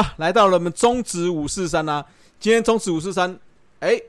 [0.00, 2.04] 好，来到了我们中职五四三啦。
[2.38, 3.36] 今天中职五四三，
[3.80, 4.00] 哎，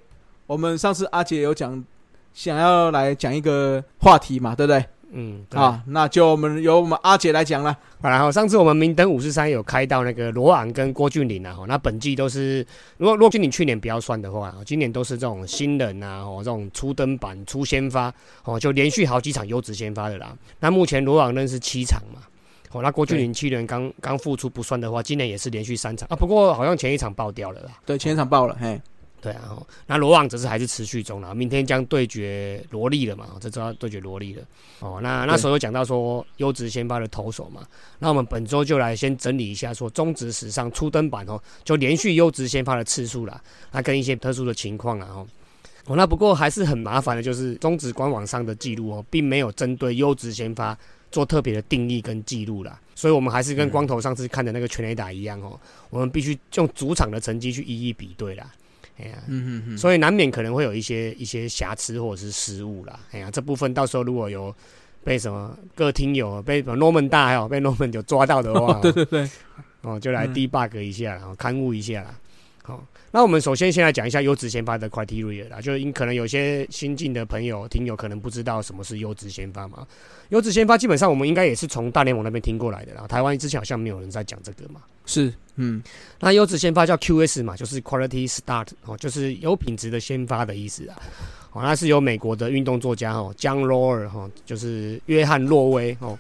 [0.46, 1.84] 我们上次阿杰有讲，
[2.32, 4.86] 想要来讲一个话题嘛，对不对？
[5.12, 7.76] 嗯，啊，那就我们由我们阿杰来讲了。
[8.04, 12.64] 然后上次我们明灯五四三有开到那个罗昂跟郭俊霖啊，那本季都是，
[12.98, 20.38] 如果郭俊霖去年不要算的话，今年都是这种新人啊，哦，这种初登板、初先发，哦，就连续好几场优质先发的啦。
[20.60, 22.22] 那目前罗昂认是七场嘛，
[22.72, 27.72] 哦，那郭俊霖去年刚刚复出不算的话，今年也是连续三场啊，不过好像前一场爆掉了啦。
[27.86, 28.80] 对，前一场爆了，嘿。
[29.22, 33.28] 对啊，那罗网则是还是持续中了，明天将对决罗莉了嘛？
[33.42, 34.42] 这周要对决罗莉了。
[34.80, 37.62] 哦，那那时候有讲到说优质先发的投手嘛，
[37.98, 43.42] 那我们本周就来先整理一下说中职史上初登板哦，就连续优质先发的次数啦，
[43.74, 45.28] 那跟一些特殊的情况啊哦。
[45.88, 50.78] 哦，那不过还是很麻烦的，就是中职官网上的记录哦，并没有针对优质先发
[51.12, 58.52] 做特别的定义跟记录啦，所以我们还是跟光头上次看的那个全垒打一样哦，我们必须用主场的成绩去一一比对啦。
[58.98, 63.00] 哎呀，嗯嗯嗯，所以难免可能会有一些一些瑕疵或者是失误啦。
[63.12, 64.54] 哎呀，这部分到时候如果有
[65.04, 69.30] 被什么各听友被 Norman 大还有被 Norman 有抓到的话，对对对，
[69.82, 72.14] 哦，就来 debug 一下，然后勘误一下啦。
[73.12, 79.86] 好，那我们首先先来讲一下优质先发的 criteria 啦，就因可能有些新进的朋友听友可能不知道什么是优质先发嘛。
[80.30, 84.82] 优质先发基本上我们应该也是从大联盟那边听过来的啦，台湾之前好像没有人在讲这个嘛。
[85.06, 85.82] 是，嗯，
[86.20, 91.02] 那优质先发叫 QS 嘛，就是 Quality Start 哦，就是有品质的先发的意思啊。
[91.52, 96.18] 哦，那是由美国的运动作家哦，John Rohr 哈，就是约翰洛威哦。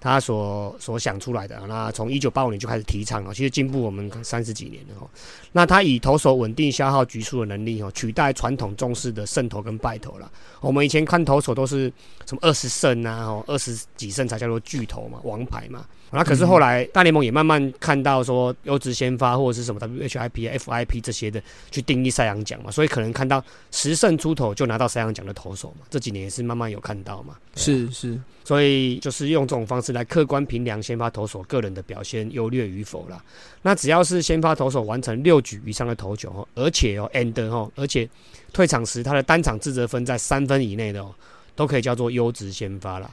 [0.00, 5.10] 他所所想出来的，那从一九八五年就开始提倡了，其实进步我们三十几年了。
[5.52, 10.30] 那他以投手稳定消耗局数的能力哦，取代传统重视的胜投跟败投了。
[10.60, 11.92] 我们以前看投手都是
[12.24, 15.84] 什么二十胜啊，哦二十几胜才叫做巨头嘛，王牌嘛。
[16.12, 21.40] 那可是后来大联盟也慢慢看到说优质先发或者是什么 WHIP、FIP 这些的
[21.70, 27.36] 去定义赛扬奖嘛，所以可能看到十胜出头就拿到赛扬奖的投手嘛，这几年也是慢慢有看到嘛。
[27.54, 33.22] 是是，所以就是用这种方式来客观评量先发投手个人的表现优劣与否啦。
[33.62, 38.08] 那只要是先发投手完成六局以上的投球，而且哦 and 哦，而且
[38.52, 41.14] 退场时他的单场自责分在三分以内的哦，
[41.54, 43.08] 都可以叫做优质先发啦。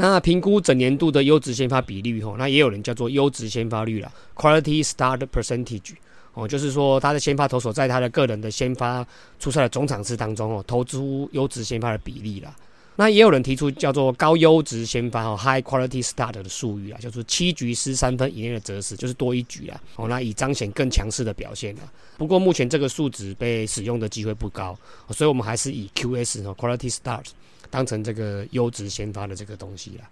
[0.00, 5.94] 那评估整年度的优质先发比率吼，那也有人叫做优质先发率啦 （quality start percentage）
[6.34, 9.04] 哦，就是说他的先发投手在他的个人的先发
[9.40, 12.54] 出赛的总场次当中哦，投出优质先发的比例啦。
[12.94, 19.80] 那也有人提出叫做高优质先发哦 （high quality start） 的术语啊，就是七局失三分以内的折死，就是多一局啊。
[19.96, 21.82] 哦，那以彰显更强势的表现啊。
[22.16, 24.78] 不过目前这个数值被使用的机会不高，
[25.10, 27.24] 所以我们还是以 QS 哦 （quality start）。
[27.70, 30.08] 当成这个优质先发的这个东西啦。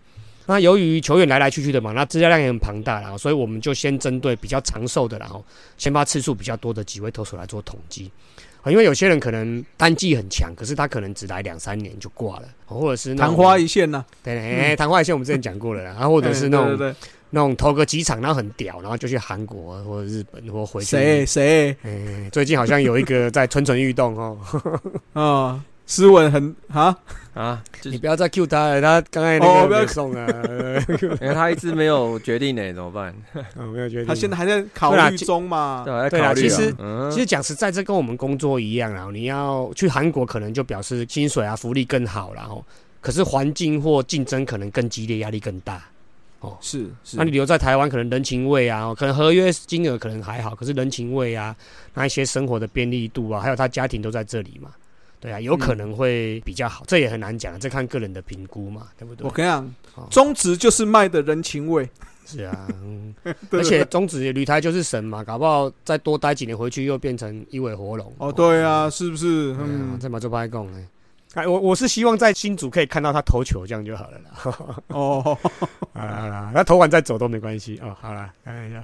[0.48, 5.44] 那由于球员来来去去的嘛，那资料量也很庞大啦，所以我们就先针对比较长寿的，然后
[5.76, 8.08] 先发次数比较多的几位投手来做统计。
[8.62, 14.04] 啊，因为有些人可能单季很强，可是他可能只来两三年就挂了，或者是昙花一现呐。
[14.22, 15.90] 对，哎，昙花一现我们之前讲过了啦。
[15.98, 16.94] 然后或者是那种
[17.30, 20.86] 那种投个几场然后很屌，然后就去韩国或者日本或回去。
[20.86, 21.76] 谁谁？
[21.82, 24.38] 哎，最近好像有一个在蠢蠢欲动哦。
[25.12, 25.64] 啊。
[25.86, 26.96] 斯文很啊
[27.32, 27.62] 啊！
[27.84, 30.26] 你不要再 Q 他了，他刚才那个不要送啊，
[31.20, 33.14] 因为 他一直没有决定呢，怎么办？
[33.72, 35.84] 没有决定，他现在还在考虑中嘛？
[36.10, 36.74] 对啊，其实
[37.12, 39.08] 其实讲实在，这跟我们工作一样啊。
[39.12, 42.64] 你要去韩国，可能就表示薪水啊、福利更好，然后
[43.00, 45.84] 可是环境或竞争可能更激烈，压力更大。
[46.40, 47.16] 哦，是是。
[47.16, 51.54] 那你留在台湾，可能人情味啊，可能合约金额可能还好，可是人情味啊，
[51.94, 54.70] 那一些生活的便利度啊，还有他家庭都在这里嘛。
[55.20, 59.26] 对啊，有可能会比较好，这也很难讲，这看个人的评估嘛，对不对？
[59.26, 59.72] 我跟你讲，
[60.10, 61.88] 中职就是卖的人情味，
[62.24, 62.68] 是啊，
[63.50, 68.12] 而且中职旅台就是神嘛，搞不好再多待几年回去又变成一尾活龙。
[68.18, 69.56] 哦，对啊，是不是？
[69.58, 70.86] 嗯，这么就拍讲呢？
[71.34, 74.30] 哎，我我是希望在新组可以看到他投球，这样就好了啦。
[74.88, 75.20] 哦，
[75.92, 77.94] 好了好了，那投完再走都没关系哦。
[78.00, 78.82] 好了，看一下。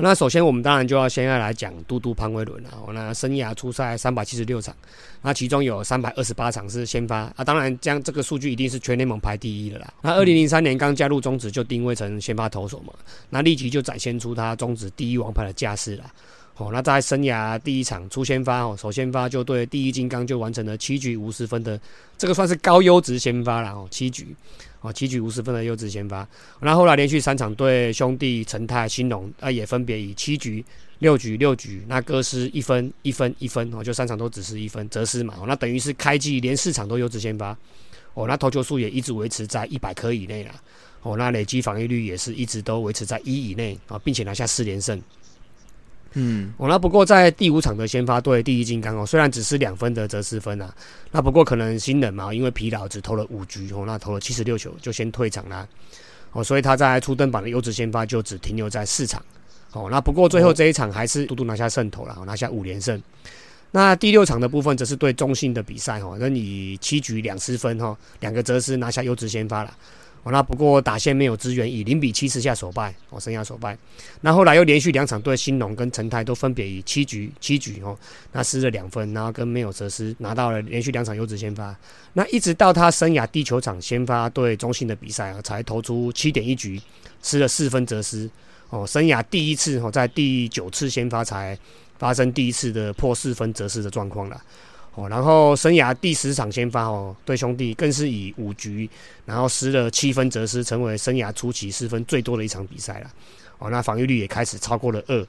[0.00, 2.70] 那首先我们当然就要先要来讲嘟嘟潘威伦了。
[2.92, 4.74] 那生涯出赛三百七十六场，
[5.22, 7.44] 那其中有三百二十八场是先发啊。
[7.44, 9.92] 当然，这样这个数据一定是全联盟排第一的啦。
[10.02, 12.92] 那二零零三年刚加入中职就定位成先发投手嘛，
[13.30, 16.04] 那立即就展现出他中职第一王牌的架势啦。
[16.56, 21.80] 哦，那在生涯第一场出先发哦，首先发就对第一金刚就完成了七局五十分的，
[22.16, 24.34] 这个算是高优质先发了哦，七局。
[24.84, 26.28] 哦，七局五十分的优质先发，
[26.60, 30.62] 那后来连续三场对兄弟陈泰、兴隆，啊，也分别以七局、
[30.98, 37.56] 六局、六局，那各失一分、一分、一分，哦，就三场都只是一分，则失嘛，哦，那等于是开季连四场都优质先发，
[38.12, 40.54] 哦，那投球数也一直维持在一百颗以内啦，
[41.00, 45.00] 哦，那累积防御率也是一直都维持在一以内，啊，并且拿下四连胜。
[46.14, 50.72] 嗯，哦，那不过在第五场的先发对第一金刚哦，虽然只是两分的折失分啊，
[51.10, 55.66] 那不过可能新人嘛，因为疲劳只投了五局哦，那投了七十六球就先退场啦。
[56.32, 59.22] 哦，所以他在初登板的优质先发就只停留在四场。
[59.72, 63.00] 哦，那不过最后这一场还是嘟嘟拿下胜投了，拿下五连胜。
[63.72, 69.76] 那第六场的部分则是对中信的比赛哈，那你七局两失分哈，两个折失拿下优质先发了。
[70.24, 73.76] 哦，那不过打线没有支援，以零比七十下首败，哦，生涯首败。
[74.22, 77.96] 那后来又连续两场对新农跟陈泰都分别以七局七局哦，
[78.32, 81.76] 那失了两分，然后跟没有折失拿到了连续两场优质先发。
[82.14, 86.80] 那一直到他生涯第球场先发对中信的比赛啊，才投出七点一局，
[87.22, 88.28] 失了四分折失。
[88.70, 91.56] 哦，生涯第一次哦，在第九次先发才
[91.98, 94.42] 发生第一次的破四分折失的状况了。
[94.96, 98.88] 哦，然后生涯第十场先发哦，对兄弟更是以五局，
[99.26, 103.10] 然后失了七分则失，成为生涯初期失分最多的一场比赛了。
[103.58, 105.26] 哦，那防御率也开始超过了二。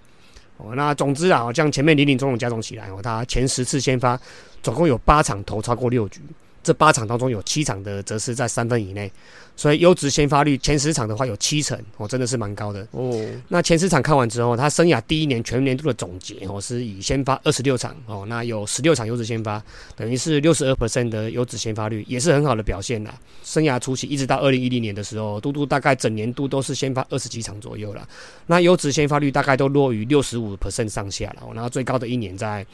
[0.57, 4.19] 哦，那总之啊，这样前面林林总总加总起来哦，他前十次先发
[4.61, 6.21] 总共有八场投超过六局。
[6.65, 9.11] 这八场当中有七场的则是在三分以内，
[9.55, 13.23] 所以优质先发率前十场的话有七成哦，真的是蛮高的哦。
[13.49, 19.63] 那前十场看完之后，他生涯第一年全年度的总结哦，是以先发二十六场哦，那有十六场优质先发，
[19.95, 23.13] 等于是六十二 percent 的优质先发率，也是很好的表现啦。
[23.43, 28.07] 生涯初期一直到二零一零年的时候，嘟嘟大概整年度都是先发二十几场左右了，
[28.47, 32.65] 那优质先发率大概都落于六十五 percent 上下了，然后最高的一年在。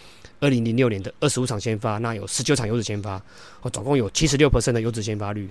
[0.42, 3.22] 二零零六年的二十五场先发，那有十九场优质先发，
[3.62, 5.48] 哦，总共有七十六的优质先发率，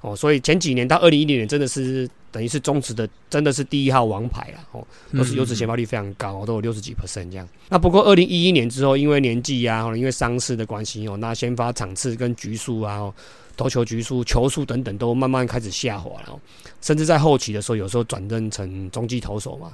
[0.00, 4.86] 哦，所以前几年到二零一零年真的是等于是中职的真的是第一号王牌了，哦，
[5.16, 7.48] 都是优质先发率非常高，都有六十几 percent 这样。
[7.68, 13.14] 那不过二零一一年之后，因为年纪啊，因为伤势的关系哦，那先发场次跟局数啊，
[13.56, 16.40] 投球局数、球数等等都慢慢开始下滑了，
[16.80, 19.72] 甚至在后期的时候，有时候转任成中继投手嘛。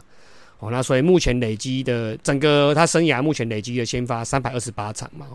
[0.60, 5.26] 哦，那所以目前累积的整个他生涯目前累积的先发三百二十八场嘛，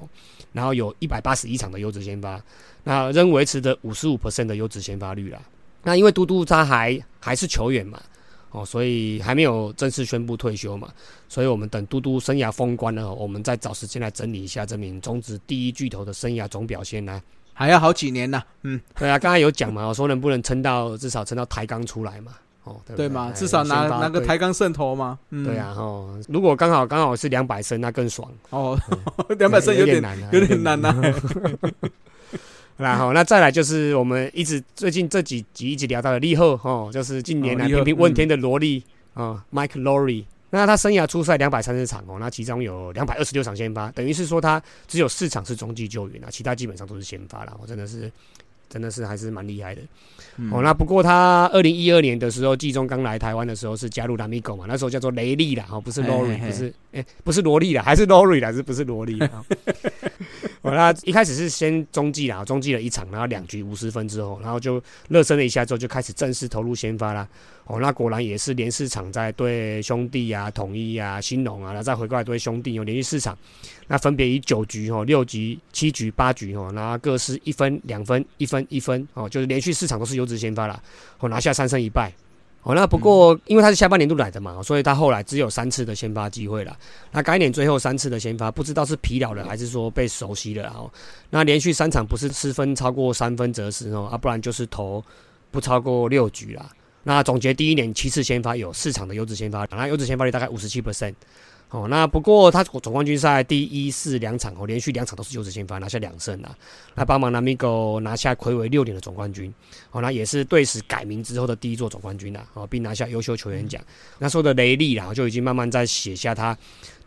[0.51, 2.41] 然后有一百八十一场的优质先发，
[2.83, 5.39] 那仍维持着五十五 percent 的优质先发率啦。
[5.83, 8.01] 那因为嘟嘟他还还是球员嘛，
[8.51, 10.89] 哦，所以还没有正式宣布退休嘛，
[11.29, 17.21] 所以我们等嘟嘟生涯封关了，我们再找时间来整理一下这名中职第一巨头的生涯总表现呢。
[17.53, 22.33] 还要好几年呢，嗯，对啊，刚才有讲嘛，我说能不能撑到至少撑到抬杠出来嘛。
[22.63, 25.19] 哦，对嘛，至少拿拿个抬杠胜投嘛。
[25.30, 28.31] 对啊，哦，如果刚好刚好是两百升，那更爽。
[28.50, 28.80] 哦，
[29.38, 30.94] 两百升有点难，有点难呐。
[32.77, 38.83] 然后， 那再来就是我们一直最近这几集一直聊到的利后，哦，就是近年来频频问天的萝莉
[39.13, 40.24] 啊，Mike Lowry。
[40.50, 47.57] 那他生涯出赛两百三十场哦，那其中有两百二十六场先发，等于是说他只有四场是中继救援啊，其他基本上都是先发了。
[47.59, 48.12] 我真的是。
[48.73, 49.81] 真的是还是蛮厉害的
[50.51, 50.63] 哦。
[50.63, 59.19] 那不过他二零一二年的时候，季中刚来台湾的时候是加入拉米狗嘛，那时候叫做雷利啦，哦，不是 Lori，不是，哎，不是萝莉啦，还是 Lori 啦，是不是萝莉？
[60.63, 67.27] 哦，那一开始是先中继啦，中继了一场，然后两局五十分之后，然后就热身了一下之后，就开始正式投入先发啦。
[67.65, 73.38] 哦，那果然也是连四场在对兄弟啊、统一啊、兴农啊，然后再回过来对兄弟，有连续四场，
[73.88, 80.81] 那分别以九局哦、六局、七局、八局哦，然后各是一分、两分、一分、一分哦，就是连续四场都是优质先发了，
[81.19, 82.11] 哦，拿下三胜一败。
[82.64, 86.78] 哦，那不过因为他是下半年度来的嘛，所以他后来只有三次的先发机会了。
[87.11, 90.90] 那该年最后三次的先发，不知道是疲劳了还是说被熟悉了哦。
[91.30, 95.04] 那连续三场不是失分超过三分则是哦，啊，不然就是投
[95.52, 96.69] 不超过六局啦。
[97.04, 101.14] 那总结第一年七次先发有四场的优质先发，那优质先发率大概五十七 percent。
[101.69, 106.56] 哦，那不过他总冠军赛第一四两场哦，连续两场都是优质先发，拿下两胜啊。
[106.94, 109.52] 那帮忙南米狗拿下魁违六年的总冠军，
[109.90, 112.48] 哦，那也是队史改名之后的第一座总冠军啦。
[112.54, 113.83] 哦，并拿下优秀球员奖。
[114.19, 116.56] 那时候的雷利啦，就已经慢慢在写下他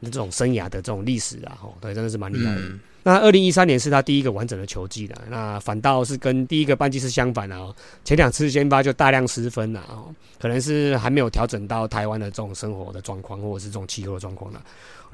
[0.03, 1.59] 这种生涯的这种历史啊。
[1.63, 2.61] 哦，对，真的是蛮厉害的。
[3.03, 7.73] 那二零一三年是他第一个完整的球季了，那反倒是跟第一个半季是相反的哦。
[8.05, 14.61] 前两次先发就大量失分了哦，可能是还没有调整到台湾的这种生活的状况，或者是这种气候的状况了。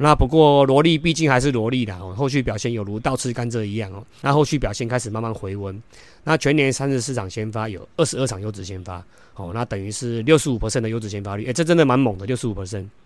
[0.03, 4.05] 那不过萝莉毕竟还是萝莉啦哦，后续表现有如倒吃甘蔗一样哦。
[4.21, 5.81] 那后续表现开始慢慢回温，
[6.25, 9.03] 那全年三十四场先发有二十二场优质先发
[9.37, 12.55] 哦，那等于是六十五的优质先发率，哎，这真的蛮猛的，六十五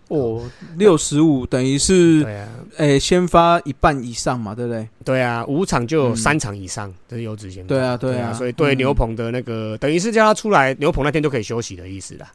[0.09, 0.41] 哦，
[0.77, 4.87] 六十五等于是，对啊，诶，先发一半以上嘛，对不对？
[5.03, 7.67] 对啊，五场就有三场以上的优质先发。
[7.67, 12.31] 对啊，对啊，所以对牛棚的那个，等于是叫他出来，牛棚那天就可以休息的意思啦。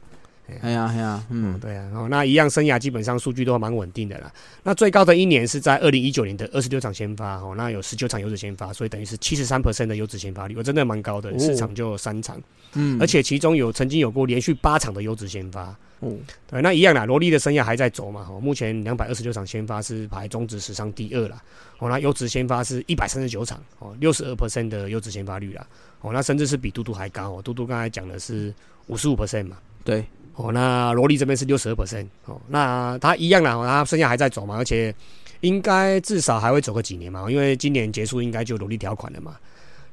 [0.61, 4.31] 哎呀哎呀，嗯，嗯，对啊，哦，那一样生涯基本上数据都蛮稳定的啦。
[4.63, 11.39] 那最高的一年是在二零一九年的二十六场先发，哦，那有十九场优质先发，所以等于是七十三 percent 的优质先发率，我真的蛮高的，哦。
[11.39, 12.41] 四场就有三场，
[12.73, 15.75] 嗯，而且其中有曾经有过连续八场的优质先发。
[16.05, 21.41] 嗯，对，那一样啦，罗莉的生涯还在走嘛，哦，目前两百二十六场先发是排中职史上第二啦，
[21.79, 25.65] 哦，那优质先发是一百三十九场，哦，六十二 percent 的优质先发率啦，
[26.01, 28.53] 哦，那甚至是比嘟嘟还高哦，嘟嘟刚才讲的是
[28.87, 30.03] 五十五 percent 嘛，对，
[30.35, 34.93] 哦，那罗莉这边是六十二 percent，哦，那他一样啦，哦他剩下还在走嘛，而且
[35.41, 39.35] 应该至少还会走个几年嘛，因为今年结束应该就罗莉条款了嘛，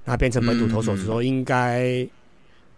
[0.05, 2.07] 那变成本土投手之后，应该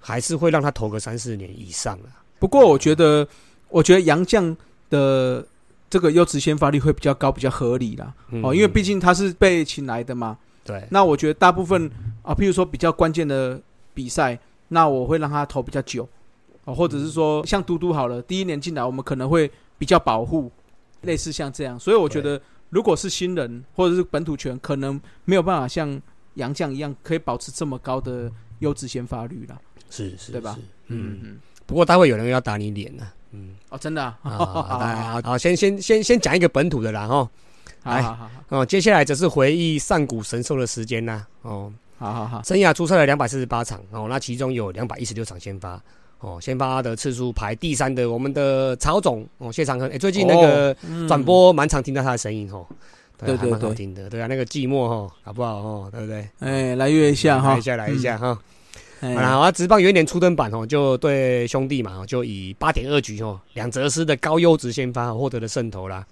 [0.00, 2.10] 还是会让他投个三四年以上啦。
[2.40, 3.26] 不过我觉得，
[3.68, 4.56] 我觉得杨绛
[4.90, 5.46] 的
[5.88, 8.12] 这个优质先发率会比较高，比较合理啦。
[8.30, 10.36] 嗯哦，因为毕竟他是被请来的嘛。
[10.64, 11.88] 对，那我觉得大部分
[12.22, 13.60] 啊，譬如说比较关键的
[13.94, 14.36] 比赛，
[14.68, 16.08] 那我会让他投比较久，
[16.64, 20.50] 哦，或者是说像嘟嘟好了，第一年进来我们可能会比较保护，
[21.02, 21.78] 类似像这样。
[21.78, 22.40] 所以我觉得，
[22.70, 26.00] 如果是新人或者是本土权，可能没有办法像
[26.34, 29.58] 杨绛一样可以保持这么高的优质先发率啦。
[29.90, 30.56] 是是，对吧？
[30.86, 33.06] 嗯嗯，嗯，不过待会有人要打你脸呢。
[33.32, 37.28] 嗯，哦，真的啊，啊，好好 先先先先讲一个本土的啦，哈。
[37.84, 41.26] 好好好哦，接下来则是回忆上古神兽的时间啦。
[41.42, 45.82] 哦，好好好，生涯出赛了两百四十八场，哦，那其中有两百一十六场先发。
[46.22, 52.64] 哦，先发的次数排第三的我们的曹总哦，谢长亨，哎，最近那个嗯转播蛮常听到他的声音哦，
[53.18, 56.28] 对对还蛮好对听的，对啊，那个寂寞哦，好不好哦，对不对？
[56.38, 58.38] 哎，来约一下哈来一，下，来一下哈。
[59.00, 66.06] 哎好啦，好，职棒元年初登版哦，就对兄弟嘛，哦就以八点二局哦，两泽师的高优质先发哦获得了胜投啦。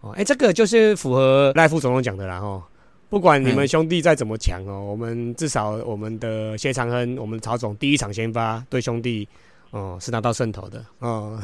[0.00, 2.60] 哦，哎，这个就是符合赖副总统讲的啦哦。
[3.08, 9.26] 不管你们哎兄弟再怎么强哦，我们至少我们的谢长亨，我们曹总第一场先发对兄弟
[9.70, 11.40] 哦是拿到胜头的哦。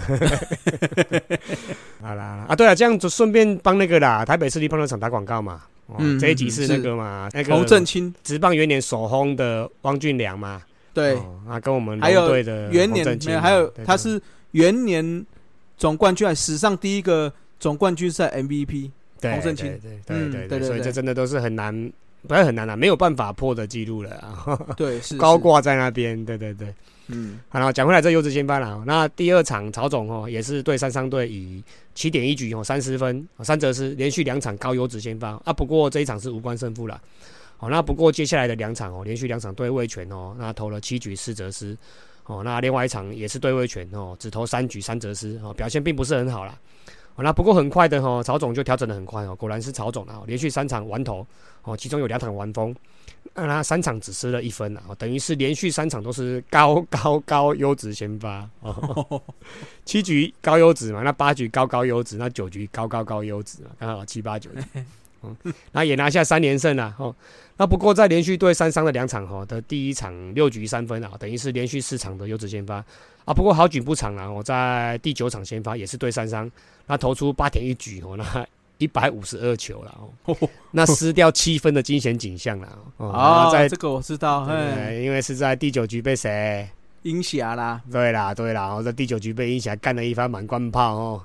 [2.02, 5.62] 好啦啊，对啊，这样子顺便帮那个啦，台北市立棒球场打广告嘛。
[5.86, 10.60] 哦，嗯这一集是那个嘛，那个侯正清，职棒元年首轰的汪俊良嘛。
[10.92, 13.04] 对，哦，啊，跟我们还有的元年
[13.40, 15.24] 还有他是元年
[15.78, 18.90] 总冠军，史上第一个总冠军赛 MVP。
[19.22, 21.72] 对洪对对嗯对对，对所以这真的都是很难，
[22.26, 26.74] 不是很难啊，没有办法破的记录了啊， 对，是高，是挂在那边，对对对。
[27.08, 31.62] 嗯，好了，讲回来这优质先发了，那第二场曹总哦也是对三商队以
[31.94, 37.00] 七点一局哦三十分，哦三则失连续两场高优质先发啊，不过这一场是无关胜负了。
[37.58, 41.76] 哦，那不过接下来的两场哦，连续两场对位权哦，那投了七局四则失，
[42.26, 46.56] 哦，那另外一场也是对位权哦，只投三局三则失，哦，表现并不是很好啦。
[47.14, 51.26] 哦，那不过很快的哦，曹总就调整的很快哦，果然是曹总啊，哦连续三场完投
[51.62, 52.74] 哦，其中有两场完封，
[53.34, 59.22] 那他三场只失了一分啊，哦等于是连续三场都是高高高优质先发哦，
[59.84, 64.60] 七局高优质嘛，那八局高高优质，那九局高高高优质嘛，刚好七八九局。
[65.24, 65.36] 嗯，
[65.70, 67.14] 那也拿下三连胜了哦。
[67.56, 72.84] 那不过在连续对三商的两场哈的第一场六局三分啊，等于是连续四场的优质先发
[73.24, 73.32] 啊。
[73.32, 76.50] 不过好景不长啊，我在第九场先发也是对三商，
[76.86, 78.46] 那投出八点一局哦，那
[78.78, 80.36] 一百五十二球了哦，
[80.72, 83.10] 那失掉七分的惊险景象了哦。
[83.10, 84.46] 啊，在这个我知道，
[85.00, 86.68] 因为是在第九局被谁？
[87.02, 91.24] 英霞啦，对啦，对啦，我在第九局被英侠干了一番满贯炮哦，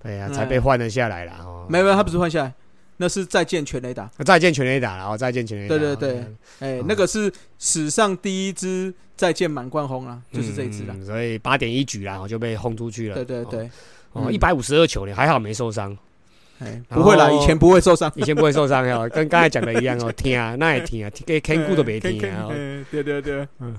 [0.00, 1.66] 对呀、嗯才被换了下来了哦。
[1.68, 2.54] 没有没有，他不是换下来，
[2.98, 5.76] 那是再见全垒打，再见全垒打了哦，再见全垒打。
[5.76, 6.24] 对对对
[6.60, 13.16] 哎，那个是史上第一支再见满贯轰啊，就是这一支了，嗯所以八点一局啦，我就被轰出去了。
[13.16, 13.68] 对对对，
[14.16, 15.96] 哦，嗯一百五十二球呢，还好没受伤，
[16.58, 22.46] 哎，不会啦，以前不会受伤，以前不会受伤 哦，跟刚才讲的一样哦， 听啊，那也听啊，给 Ken 顾都别听啊。
[22.48, 23.76] 哦哎对对嗯，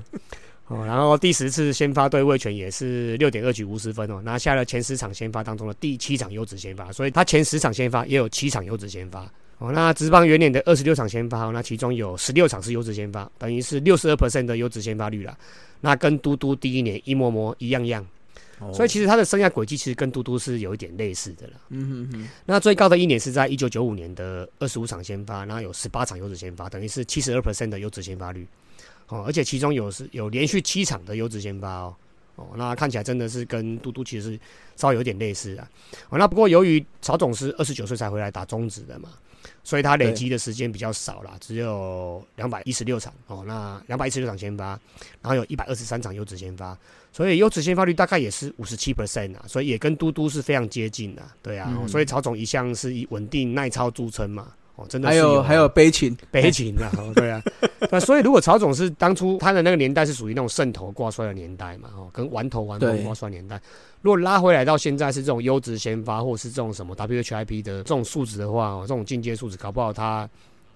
[0.67, 9.25] 哦，然后第十次先发对卫权也是六点二局五十分哦，拿下了前十场先发当中的第七场优质先发，所以他前十场先发也有七场优质先发。
[9.59, 15.35] 哦，那职棒元年的二十六场先发，哦那其中有十六场是优质先发，等于是六十二 percent 的优质先发率了。
[15.81, 18.05] 那跟嘟嘟第一年一模模一样样，
[18.73, 21.53] 所以其实他的生涯轨迹其实跟嘟嘟是有一点类似的了。
[21.69, 28.47] 嗯哼哼，那最高的一年是在一九九五年的二十五场先发，然后有十八场优质先发，等于是七十二 percent 的优质先发率。
[29.09, 31.95] 哦，而且其中有是有连续七场的优质先发哦。
[32.35, 34.39] 哦，那看起来真的是跟嘟嘟其实是
[34.75, 35.69] 稍微有点类似啊。
[36.09, 39.09] 哦，那不过由于曹总是二十九岁才回来打中职的嘛，
[39.67, 43.43] 所以他累积的时间比较少啦，只有两百一十六场哦。
[43.45, 44.67] 那两百一十六场先发，
[45.21, 46.77] 然后有一百二十三场优质先发，
[47.11, 51.69] 所以优质先发率大概也是五十七 percent 啊，所以也跟嘟嘟是非常接近的，对啊。
[51.85, 54.53] 所以曹总一向是以稳定耐操著称嘛。
[54.77, 57.41] 哦，真的是还有还有悲情，悲情啊，哦 对啊，
[57.91, 63.59] 那所以如果曹总是当初他的那个年代是属于那种胜头挂帅的年代嘛，哦，跟玩头玩头挂帅年代，
[64.01, 70.29] 如果拉回来到现在是这种优质先发，或是这种什么 WHIP 的这种素质的话，哦，这种进阶素质，搞不好他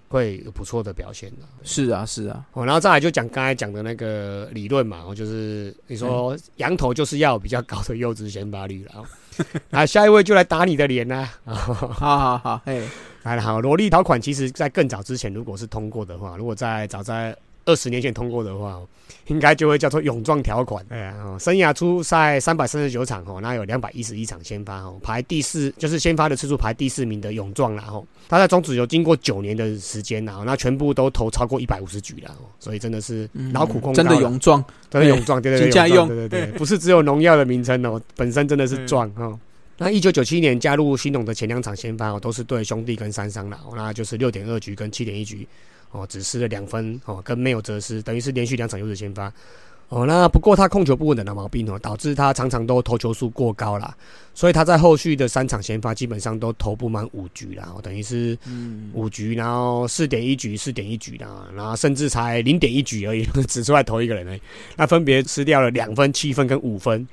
[0.10, 1.38] 会有不错的表现的。
[1.64, 9.06] 是啊是啊，哦，然后再来就讲刚才讲的那个理论嘛，哦，就是你说羊头就是要有比较高的优质先发率了，哦，
[9.72, 12.82] 啊，下一位就来打你的脸啦、啊，好 好好，哎，
[13.24, 17.36] 来了，好，萝莉条款其实在更早之前，如果是通过的话，如果在早在
[17.66, 18.88] 二十年前通过的话，哦
[19.28, 20.84] 应该就会叫做勇壮条款。
[20.90, 28.04] 哎呀，哦，生涯出赛三百三十九场哦，那有两百一十一场先发哦，排第四，就是先发的次数排第四名的勇壮啦哦。
[28.28, 39.40] 他在中职有经过九年的时间啦，哦那全部都投超过一百五十局了哦，所以真的是嗯劳苦功高真的啦勇壮，真的勇壮，对对对，金家勇壮用对对对，不是只有农药的名称哦，本身真的是壮哦。
[39.78, 45.48] 那一九九七年加入新农的前两场先发哦，都是对兄弟跟三商啦，哦，那就是六点二局跟七点一局
[45.92, 49.32] 哦，只失了两分哦，跟没有折失，等于是连续两场优质先发。
[49.90, 53.94] 哦，那不过他控球不稳的老毛病哦，导致他常常都投球数过高啦，
[54.34, 64.42] 所以他在后续的三场先发基本上都投不满五局啦，哦，等于是嗯，五局，然后四点一局，四点一局啦，然后甚至才零点一局而已， 只出来投一个人而已。
[64.78, 67.06] 那分别吃掉了两分、七分跟五分，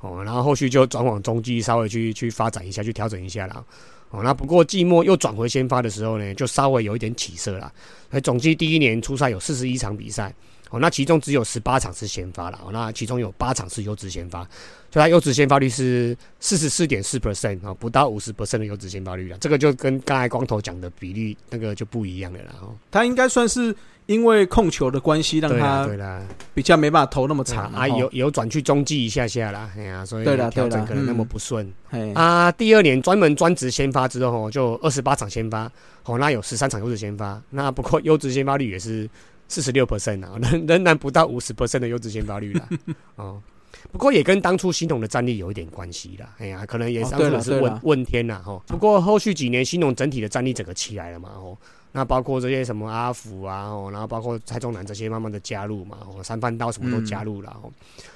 [0.00, 3.64] 哦，然后后续就转往中继稍微去去发展一下，去调整一下啦。
[4.10, 7.72] 哦，那不过季末又转回先发的时候呢，就稍微有一点起色啦。
[8.10, 10.32] 所以总计第一年初赛有四十一场比赛，
[10.70, 14.44] 哦，那其中只有十八场是先发了，哦，那其中有八场是优质先发，
[14.92, 19.36] 所以它优质先发率是四十四点四 percent 啊，不到五十 percent 的优质先发率了。
[19.38, 22.54] 这个就跟刚才光头讲的比例那个就不一样了啦。
[22.62, 23.74] 哦，他应该算是
[24.06, 26.22] 因为控球的关系，让他对啦，
[26.54, 31.72] 比较没办法投那么长啊，啊有有转去中继一下下啦，哎呀，所以调整可能那么嗯不顺。
[31.88, 35.70] 嘿，啊，第二年专门专职先发之后，就二十八场先发，
[36.04, 39.08] 哦，那有十三场优质先发，那不过优质先发率也是
[39.48, 42.68] 四十六 percent 啊，仍 仍然不到五十 percent 的优质先发率啦，
[43.16, 43.42] 哦。
[43.92, 48.60] 不过也跟当初新农的战力有一点关系啦，哎呀，可能也是当初是问、问天啦哈。
[48.66, 51.56] 不过后续几年新农整体的战力整个起来了嘛，哦，
[51.92, 57.70] 那包括这些什么阿福啊，哦，然后包括蔡中南这些慢慢的加入嘛，哦，三番刀什么都加入了，哦，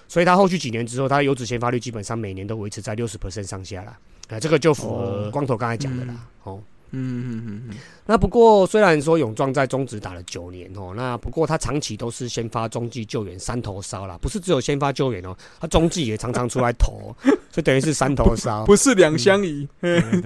[0.09, 6.61] 所以他后续几年之后，他的优质先发率基本上每年都维持在六十 percent 上下啦，啊，这个就符合哦光头刚才讲的啦，哦。
[6.93, 17.15] 嗯嗯嗯嗯，那不过虽然说勇壮在中职打了九年哦，那不过他长期都是先发中继救援三头烧啦，不是只有先发救援哦，他中继也常常出来投，
[17.51, 18.65] 所以等于是三头烧。
[18.67, 19.69] 不是两相宜，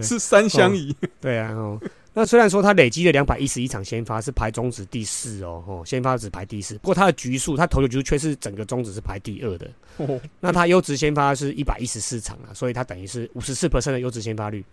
[0.02, 1.80] 是三相宜，对啊，哦，
[2.14, 9.70] 那虽然说他累积了两百一十一场先发，是排中职第四哦，哦，先发只排第四，不过他的局数，他投的局数却是整个中职是排第二的。
[9.96, 14.64] 哦那他优质先发是一百一十四场啊，所以他等于是五十四的优质先发率。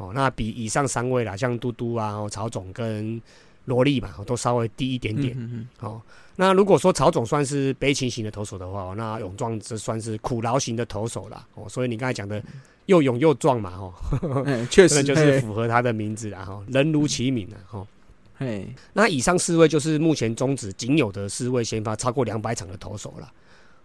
[0.00, 3.20] 哦，那比以上三位啦，像嘟嘟啊、哦、曹总跟
[3.66, 5.34] 罗莉嘛，哦都稍微低一点点。
[5.38, 6.00] 嗯嗯哦，
[6.36, 11.46] 那如果说曹总算是悲情型的投手的话，哦那勇壮这算是苦劳型的投手啦。
[11.54, 12.42] 哦，所以你刚才讲的
[12.86, 13.92] 又勇又壮嘛，哦，
[14.70, 17.86] 确实就是符合他的名字啦，哈，人如其名啊，哈。
[18.38, 23.30] 嘿，那以上四位就是目前中职仅有的四位先发超过两百场的投手了。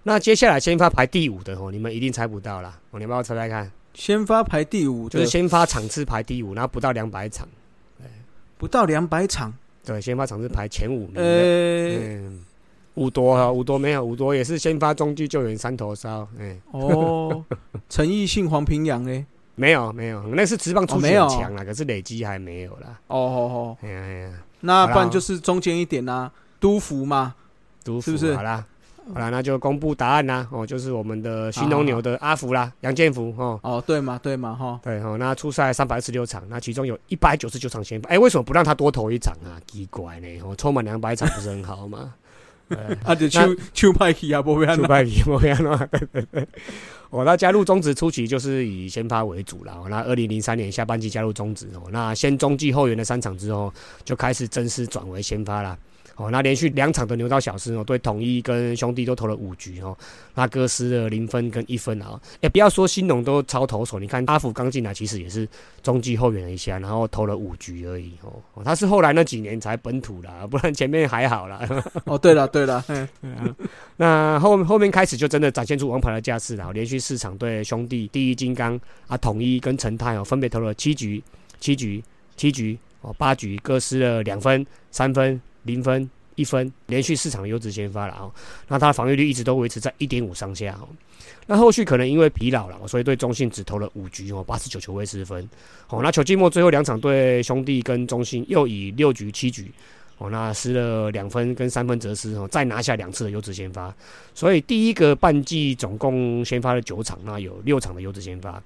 [0.03, 2.79] 那接下来先发排第五的哦，你们一定猜不到啦。
[2.91, 3.69] 哦，你们要猜猜看？
[3.95, 7.47] 先发排第五，就是先发场次排第五，然后不到两百场。
[8.57, 9.53] 不到两百场，
[9.83, 11.21] 对，先发场次排前五名的。
[11.21, 12.45] 呃，嗯，
[12.93, 16.25] 五多哈，五多没有，五多也是先发中继救援三头烧。
[16.39, 17.43] 哎，哦，
[17.89, 21.27] 陈奕迅、黄平阳嘞，没有没有，那是直棒初期哦没有。
[21.27, 22.97] 很强了，可是累积还没有啦。
[23.07, 27.35] 哦哦哦，哎呀哎呀，那不然就是中间一点呐，都福嘛，
[27.83, 28.33] 杜是不是？
[28.35, 28.65] 好啦，
[29.13, 30.47] 好啦，那就公布答案啦。
[30.51, 33.59] 哦，就是我们的新农牛的阿福啦，杨建福哦。
[33.61, 39.61] 哦，对嘛对嘛哈，对哦，那初赛三百二十六场，那其中有一百九十九场先发，哎，为什么不让他多投一场啊？
[39.67, 42.13] 奇怪呢，哦，抽满两百场不是很好吗？
[42.67, 46.47] 对啊，就秋秋派去啊，不会啊出，败比莫样啊，对对对。
[47.11, 49.73] 哦，那加入中职初期就是以先发为主啦。
[49.75, 53.71] 哦那二零零三年下半季加入中职哦，那先中继后援的三场之后，
[54.03, 55.77] 就开始正式转为先发啦。
[56.15, 59.97] 哦，那连续两场的牛刀小试哦，对统一跟兄弟都投了五局哦，
[60.33, 62.19] 那各失了零分跟一分啊。
[62.41, 65.47] 哎，不要说新农都超投手，你看阿福刚进来其实也是
[65.83, 68.33] 中继后援了一下，然后投了五局而已哦。
[68.53, 71.59] 哦他是后来那几年才本土啦，不然前面还好啦。
[72.05, 72.83] 哦，对了对了，
[73.21, 73.53] 嗯
[73.97, 81.21] 那后后面开始就真的展现出王牌的架势了，连续四场对兄弟、第一金刚啊、统一跟陈泰哦，分别投了七局、
[81.59, 82.01] 七局、
[82.37, 88.31] 七局哦、八局，各失了两分、三分、零分、一分，连续四场优质先发了哦。
[88.67, 90.87] 那他的防御率一直都维持在一点五上下哦。
[91.47, 95.47] 那后续可能因为疲劳了，所以对中信只投了五局哦，八十九球未失分。
[95.89, 99.71] 哦，那球季末最后两场对兄弟跟中信又以六局七局
[100.17, 103.93] 哦，那失了两分跟三分折失哦，再拿下两次的优质先发。
[104.33, 108.61] 所以第一个半季总共先发了九场，那有六场的优质先发。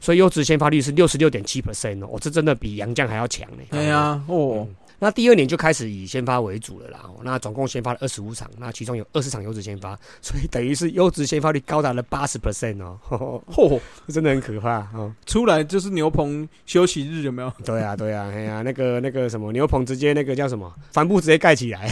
[0.00, 3.62] 所以优质先发率是六十六点七 percent 哦，这真的比杨将还要强呢。
[3.70, 4.66] 对呀，哦。
[5.02, 7.00] 那第二年就开始以先发为主了啦。
[7.24, 13.42] 那总共先发了二十五场，那其中有二十场优质先发，所以等于是优质先发率高达了八十 percent 哦。
[13.48, 15.12] 嚯，真的很可怕哦。
[15.24, 17.50] 出来就是牛棚休息日有没有？
[17.64, 21.90] 对啊，对啊，哎呀，那个那个什么牛棚直接那个叫什么帆布直接盖起来，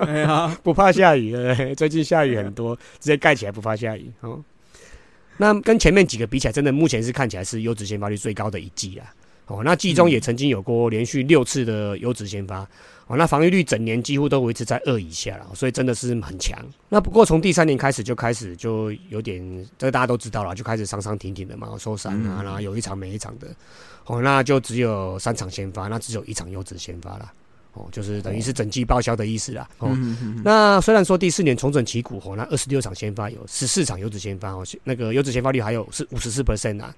[0.00, 1.36] 哎呀，不怕下雨。
[1.74, 4.42] 最近下雨很多，直接盖起来不怕下雨哦。
[5.36, 9.12] 那跟前面几个比起来，真的目前是看起来是优质先发率最高的一季啊。
[9.46, 12.68] 哦，那季中也曾经有过连续六次的优质先发，
[13.06, 16.58] 哦，那防御率整年几乎都维持在二以下了，所以真的是很强。
[16.88, 19.40] 那不过从第三年开始就开始就有点，
[19.78, 23.46] 这个大家都知道了，就开始伤伤停停的嘛，受伤啊，然后有一场没一场的，
[24.06, 27.32] 哦，那就只有三场先发，那只有一场优质先发了，
[27.74, 29.68] 哦，就是等于是整季报销的意思啦。
[29.78, 29.96] 哦，
[30.42, 36.92] 那虽然说第四年重整旗鼓，哦，那二十六场先发有十四场优质先发，哦，那个优质先发率还有是五十四 percent 啊。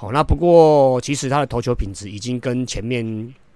[0.00, 3.04] 好，那不过其实他的投球品质已经跟前面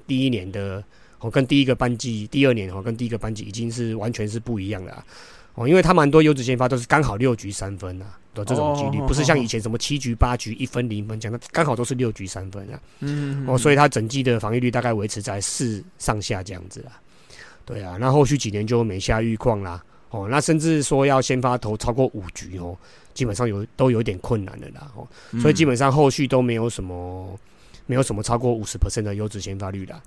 [0.07, 0.85] 第一年的
[1.21, 5.05] 哦，跟第一个班级第二年哦，跟第一个班级已经是完全是不一样的
[5.55, 12.79] 哦，因为他蛮多优质先发都是刚好六局三分啊的这种几率，不是像以前什么七局八局一分零分讲的，刚好都是六局三分啊。
[13.01, 17.01] 嗯，哦，所以他整季的防御率大概维持在四上下这样子啊。
[17.65, 19.83] 对啊，那后续几年就每下预况啦。
[20.11, 22.77] 哦，那甚至说要先发投超过五局哦。
[23.15, 25.09] 基本上有都有点困难的啦，哦，
[25.41, 27.39] 所以基本上后续都没有什么，
[27.87, 29.99] 没有什么超过五十 percent 的优质先发率的。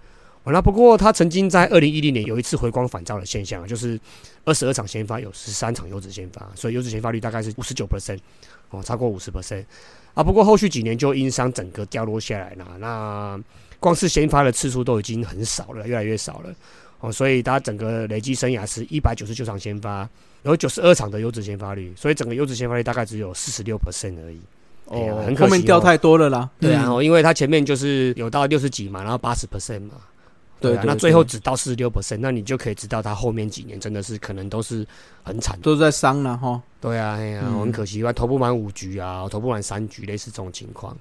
[0.50, 4.00] 那不过他曾经在二零一零年有一次回光返照的现象，就是
[4.46, 8.20] 二十二场先发有十三场优质先发，所以优质先发率大概是五十九 percent，
[8.70, 9.65] 哦，超过五十 percent
[10.13, 10.24] 啊。
[10.24, 13.38] 不过后续几年就因伤整个掉落下来了，那
[13.80, 16.56] 光是先发的次数都已经很少了，越来越少了，
[17.02, 20.10] 哦，所以他整个累计生涯是一百九十九场先发。
[20.43, 24.39] 有九十二场的优质先发率，所以整个优质先发率大概只有四十六 percent 而已。
[24.86, 26.50] 哦，很可惜，后面掉太多了啦。
[26.60, 29.95] 对啊，因为他前面就是有到六十几嘛，然后八十 percent 嘛。
[30.60, 34.88] 对啊，那最后只到四十六 percent，那你就可以知道他后面几年真的是可能都是
[35.23, 36.60] 很惨，都是在伤了哈。
[36.80, 40.97] 对啊，哎呀，很可惜，投不满五局啊，投不满三局，类似这种情况。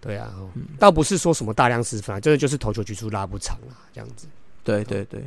[0.00, 0.30] 对啊，
[0.78, 4.26] 倒不是说什么大量失分，真的就是投球局数拉不长啊，这样子。
[4.62, 5.24] 对对对。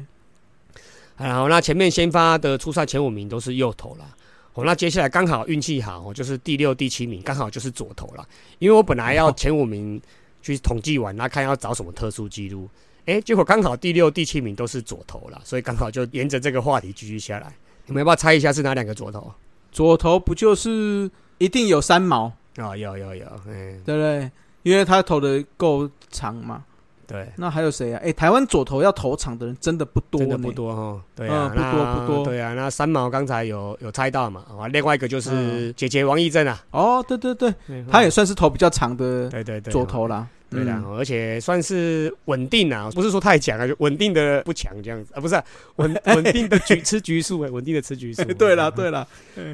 [1.22, 4.06] 然后那前面先发的初赛前五名都是右投啦，
[4.54, 8.28] 哦，那接下来刚好运气好，哦，就是第六、第七名刚好就是左投了。
[8.60, 10.02] 因为我本来要前五名
[10.42, 12.68] 去统计完，那看要找什么特殊记录，
[13.06, 17.54] 哎，结果刚好第六、第七名都是左投了，所以刚好就沿着这个话题继续下来。
[17.86, 19.32] 你们要不要猜一下是哪两个左投？
[19.72, 22.76] 左投不就是一定有三毛啊？
[22.76, 24.32] 有有有，嗯，对不对？
[24.64, 26.64] 因为他投的够长嘛。
[27.12, 28.02] 对，那还有谁啊？
[28.04, 31.02] 哎，台湾左投要投场的人真的不多，真的不多哈。
[31.15, 32.26] 对啊，不多不多。
[32.26, 34.45] 对啊，那三毛刚才有有猜到嘛？
[34.50, 36.63] 啊，另外一个就是姐姐王义正啊。
[36.71, 37.54] 哦，对对对，
[37.91, 40.28] 他也算是投比较长的，对对对，左投啦。
[40.50, 45.41] 对的，而且算是稳定啊，不是说太强啊，就稳定的不强这样子啊，不是
[45.78, 48.21] 稳稳定的局吃局数，稳定的吃局数。
[48.34, 49.08] 对了对了，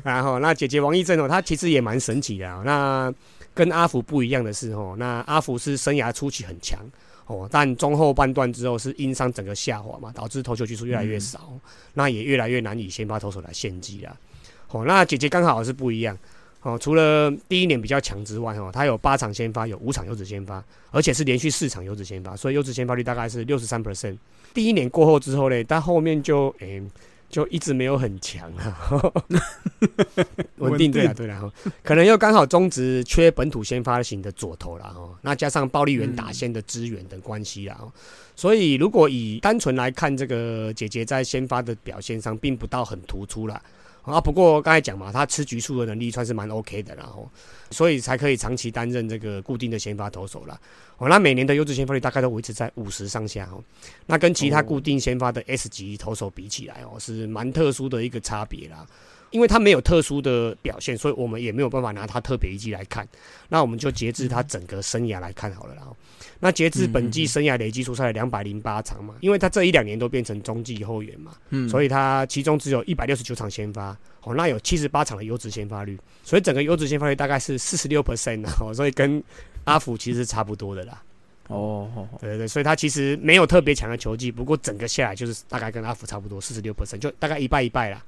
[0.04, 2.50] 然后那姐姐王义正哦，她其实也蛮神奇的。
[2.50, 3.14] 啊那
[3.54, 6.80] 跟阿福不一样的是哦，那阿福是生涯初期很强。
[7.28, 11.52] 哦，但中后半段之后是因伤整个下滑嘛，导致投球局数越来越少，
[11.94, 14.18] 那也越来越难以先发投手来献祭了。
[14.72, 16.18] 哦，那姐姐刚好是不一样。
[16.62, 24.18] 哦，除了第一年比较强之外，哦，她有八场先发，有五场优质先发，而且是连续四场优质先发，所以优质先发率大概是六十三 percent。
[24.54, 26.82] 第一年过后之后呢，但后面就诶。
[27.30, 29.02] 就一直没有很强啊，
[30.58, 31.30] 稳定对啊对。
[31.30, 31.44] 啊，
[31.84, 37.80] 可能又刚好中职缺本土先发型的左投了哦，那加上暴力员打线的支援等关系啊，
[38.36, 43.62] 所以如果以单纯来看，这个姐姐在先发的表现上并不到很突出了。
[44.08, 47.30] 啊，不过刚才讲嘛，他吃局数的能力算是蛮 OK 的，然后，
[47.72, 50.60] 所以才可以长期担任这个固定的先发投手了。
[50.98, 53.62] 哦，那每年的优质先发率大概都维持在五十上下哦。
[54.06, 58.88] 那跟其他固定先发的 S 级投手比起来哦，是蛮特殊的一个差别啦。
[59.32, 63.08] 因为他没有特殊的表现，所以我们也没有办法拿他特别一季来看。
[63.50, 65.96] 那我们就截至他整个生涯来看好了，然后。
[66.40, 79.22] 那截至本季生涯累计出赛两百零八场嘛，因为他这一两年都变成中继后援嘛，嗯，所以他其中只有一百六十九场先发，哦，那有七十八场的优质先发率，所以整个优质先发率大概是四十六 percent 哦，所以跟
[79.64, 81.02] 阿福其实差不多的啦。
[81.48, 88.04] 哦哦，对对对，所以他其实没有特别强的球技，不过整个下来就是大概跟阿福差不多，四十六 percent，就大概一败一败啦。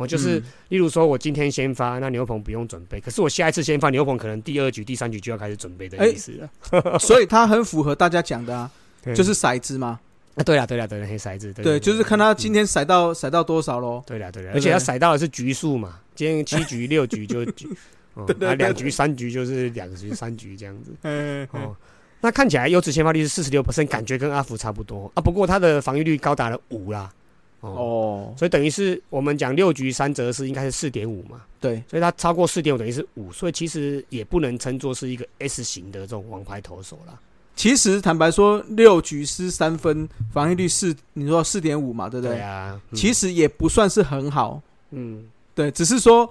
[0.00, 6.98] 我就是，嗯例如说我今天先发，那牛棚不用准备，可是我下一次先发，牛棚可能第二局、第三局就要开始准备的哎意思了。
[6.98, 8.70] 所以他很符合大家讲的啊，
[9.14, 10.00] 就是骰子嘛，
[10.36, 12.66] 啊，对了对了对了，黑骰子，对对，就是看他今天。
[12.66, 14.02] 骰到骰到多少喽。
[14.06, 17.68] 对了对了，而且他骰到的是局数嘛，今天七局 六局就 局，
[18.14, 20.92] 哦两局三局就是两局三局这样子。
[21.02, 21.76] 嗯，哦，
[22.22, 25.20] 那看起来优质先发率是四十六 percent，感觉跟阿福差不多啊。
[25.20, 27.12] 不过他的防御率高达了五啦。
[27.60, 37.18] 哦，哦，所以等于是我们讲六局三折是应该是四点五嘛，对，所以他超过四点五等于是五，所以其实也不能称作是一个 S 型的这种王牌投手啦。
[37.56, 42.36] 其实坦白说，六局失三分，防御率四，你说四点五嘛，对不对？
[42.36, 42.96] 对啊，嗯。
[42.96, 46.26] 其实也不算是很好，嗯，对，只是说，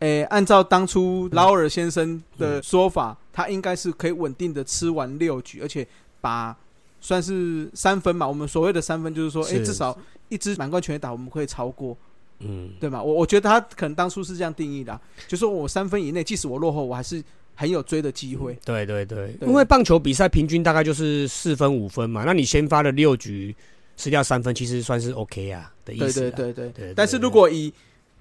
[0.00, 2.62] 诶，按照当初劳尔先生的嗯。
[2.64, 5.86] 说法，他应该是可以稳定的吃完六局，而且
[6.20, 6.56] 把
[7.02, 9.98] 算是三分嘛，我们所谓的三分就是说，诶，是至少
[10.30, 11.94] 一支满贯全垒打我们可以超过，
[12.38, 13.02] 嗯，对吗？
[13.02, 17.22] 我我觉得他可能当初是这样定义的啊，就说我三分以内，即使我落后，我还是
[17.54, 18.56] 很有追的机会。
[18.64, 23.54] 对对对，对因为棒球比赛平均大概就是四分五分嘛，那你先发了六局
[23.96, 26.30] 失掉三分，其实算是 OK 啊的意对思啊。
[26.36, 27.72] 对对对对对但是如果以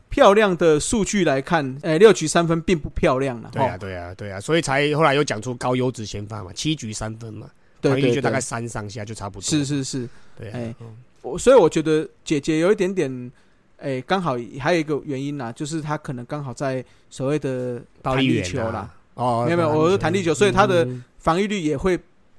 [0.09, 3.49] 漂亮的数据来看，诶，六局三分并不漂亮了。
[3.53, 7.49] 对啊对啊对啊，所以才后来又讲出高优质先发嘛，七局三分嘛，
[7.81, 9.41] 对就大概三上下就差不多。
[9.41, 10.07] 是，是是。
[10.37, 10.95] 对啊哎，嗯。
[11.21, 13.31] 我所以我觉得姐姐有一点点，
[13.77, 21.03] 哎，刚好还有一个原因啦，就是她可能刚好在所谓的弹力球啦，哦，没有没有我是弹力球所以她的嗯。
[21.19, 21.95] 防御率也会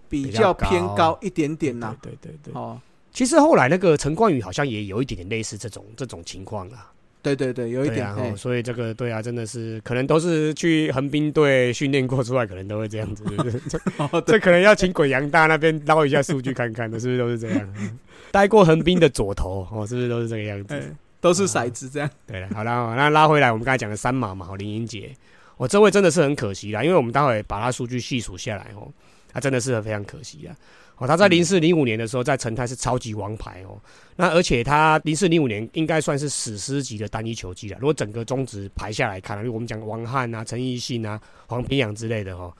[0.08, 1.96] 比比较较偏高高一点点呐。
[2.02, 2.60] 对对对对。
[2.60, 2.80] 哦，
[3.12, 6.90] 其实后来那个陈冠宇好像也有一点点类似这种这种情况啦，
[7.22, 13.52] 对对对，有一点对啊，所以这个对啊，真的是可能都是去横滨队训练过出来，可能都会这样子，对不对？
[13.70, 17.74] 这哦这可能要请鬼杨大那边捞一下数据看看的，是不是都是这样？
[17.78, 17.98] 嗯
[18.32, 20.74] 待过横滨的左投哦，是不是都是这个样子？
[20.74, 20.80] 哎，
[21.20, 22.10] 都是骰子这样。
[22.26, 25.14] 对了，好了，那拉回来，我们刚才讲的三马嘛，哦林英杰，
[25.62, 28.90] 我、这位真的是很可惜啦，因为我们待会把他数据细数下来哦，
[29.32, 30.56] 他真的是非常可惜啊。
[30.96, 33.80] 哦，他在零四零五年的时候，在成泰是超级王牌哦。
[34.16, 37.78] 那而且他零四零五年应该算是史诗级的单一球季了。
[37.78, 42.52] 如果整个中职排下来看，如果我们讲王翰啊、陈奕迅啊、黄平阳之类的哦，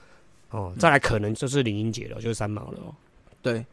[0.51, 2.95] 哦，再来可能就是林英杰了，就是三毛了哦。
[3.43, 3.67] 对，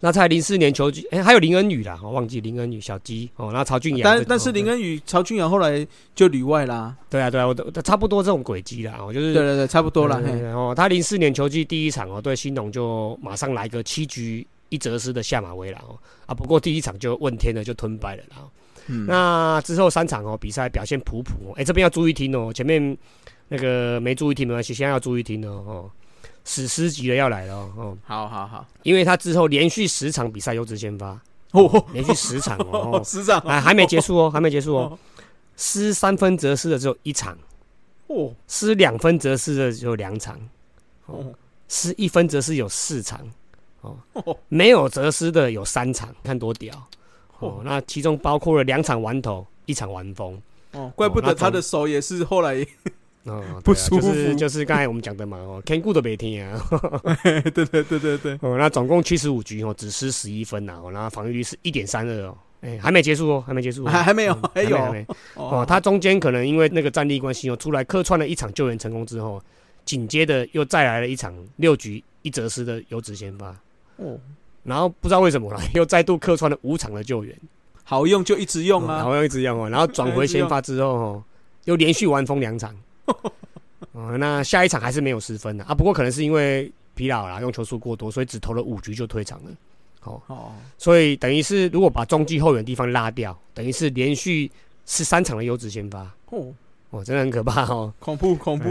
[0.00, 6.94] 那在零四年球季，哎、还有林恩宇啦，我、忘记林恩宇小鸡哦，然后曹俊阳，但但是林哦恩宇、曹俊阳后来就旅外啦。
[7.08, 10.16] 对啊，对啊，我都差不多这种轨迹啦，我就是对对对，差不多了。
[10.16, 18.36] 嘿，对然后他零四年球季第一场哦，对新农就马上来个七局一折失的下马威了哦啊，不过第一场就问天了，就吞败了啦。
[18.40, 18.50] 哦
[18.88, 22.96] 嗯，那之后三场哦，比赛表现普普哦，哎，这边要注意听哦，前面
[23.48, 25.90] 那个没注意听没关系，现在要注意听哦哦，
[26.46, 28.66] 史诗级的要来了哦哦，好好好。
[28.84, 33.02] 因为他之后连续十场比赛优质先发，哦，连续十场哦，哦。
[33.04, 34.98] 师长啊还没结束哦，还没结束哦，
[35.56, 37.36] 失三分则失的只有一场。
[38.06, 38.32] 哦。
[38.46, 40.40] 失两分则失的只有两场，
[41.06, 41.34] 哦。
[41.68, 43.20] 失一分则失有四场，
[43.80, 43.96] 哦。
[44.12, 46.72] 哦，没有则失的有三场，看多屌。
[47.38, 47.62] 哦哦！
[47.62, 50.40] 那其中包括了两场完投，一场完封，
[50.72, 52.66] 哦，怪不得他的手也是后来，
[53.26, 56.60] 哦，不舒服就是就是刚才我们讲的嘛，哦，Ken Good 都没听啊，
[57.22, 65.06] 对对对对对，哦，那总共七十五局哦，只失十一分呐，哦，然后防御率是一点三二哦，哎，还没结束哦，还没结束哦，还还没有嗯还有没还没。
[65.34, 69.42] 哦，他中间可能因为那个战力关系哦，出来客串了一场救援成功之后，
[69.84, 73.48] 紧接着又再来了一场六局一折失的优质先发，
[73.96, 74.18] 哦，
[74.62, 77.36] 然后不知道为什么啦， 又再度客串了五场的救援，
[77.82, 78.96] 好用就一直用啊。
[78.96, 81.24] 然后又一直用哦，然后转回先发之后哦，
[81.64, 82.74] 又连续完封两场，
[83.92, 85.64] 哦，那下一场还是没有失分的。
[85.64, 89.50] 啊，不过可能是因为疲劳啦，用球数过多，所以只投了五局就退场了，
[90.04, 94.50] 哦，哦，所以等于是如果把中继后援地方拉掉，等于是连续
[94.86, 96.52] 十三场的优质先发，哦，
[96.90, 98.68] 哦，真的很可怕哦，恐怖恐怖。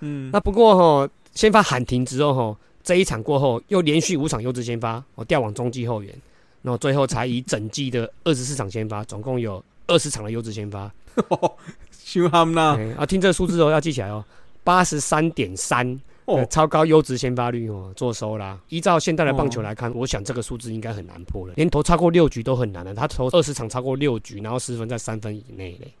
[0.00, 6.14] 嗯，那不过哈、先发喊停之后哈、这一场过后又连续五场优质先发，我、调往中继后援，
[6.62, 10.90] 然后最后才以整季的二十四场先发，总共有二十场的优质先发。
[12.06, 14.24] 修他们那哎啊，听这个数字哦，要记起来哦，
[14.62, 16.00] 八十三点三。
[16.26, 18.58] 哦呃，超高优质先发率哦，做收啦。
[18.68, 22.92] 依照现在的棒球来看，我想这个数字应该很难破了，连投超过六局都很难了。
[22.92, 25.92] 他投二十场超过六局，然后失分在三分以内嘞，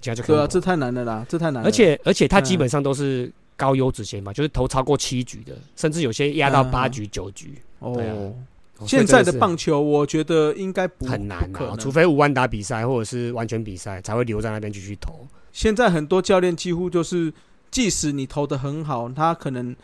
[0.00, 1.68] 这样就可以对啊，这太难了啦，这太难了。
[1.68, 7.54] 而且而且他嗯基本上都是高优质先发，就是投超过七局的，甚至有些压到八局、九局。
[7.94, 8.34] 对啊哦，
[8.78, 15.26] 哦现在的棒球，我觉得应该不很难除非五万打比赛或者是完全比赛才会留在那边继续投。
[15.56, 17.32] 现在很多教练几乎就是，
[17.70, 19.74] 即使你投的很好，他可能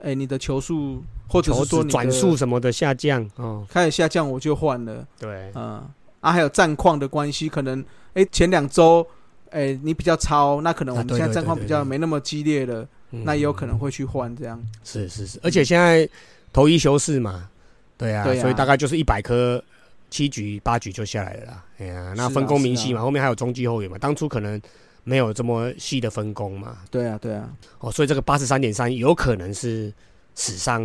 [0.00, 5.04] 哎，你的球速或者球是说你转速什么的下降哦，开始下降，我就换了。
[5.18, 5.82] 对，嗯，
[6.20, 7.84] 啊，还有战况的关系，可能
[8.14, 9.04] 哎前两周
[9.50, 13.24] 哎你比较超，那可能我们现在战况比较没那么激烈了，嗯。
[13.24, 14.64] 那也有可能会去换这样。
[14.84, 16.08] 是是是，而且现在
[16.52, 17.50] 投一休四嘛，
[17.98, 19.60] 对啊，所以大概就是一百颗，
[20.08, 21.64] 七局八局就下来了啦。
[21.78, 24.60] 哎呀，那分工明细嘛，后面还有中继后援嘛，当初可能
[25.08, 29.92] 没有这么细的分工嘛，对啊，对啊，哦，所以这个八十三点三有可能是
[30.34, 30.82] 史上